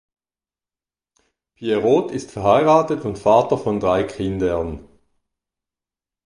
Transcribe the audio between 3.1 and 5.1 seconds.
Vater von drei Kindern.